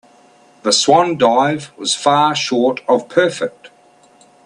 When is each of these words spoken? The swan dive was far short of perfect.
The 0.63 0.71
swan 0.71 1.15
dive 1.15 1.71
was 1.77 1.93
far 1.93 2.33
short 2.35 2.79
of 2.89 3.07
perfect. 3.07 3.69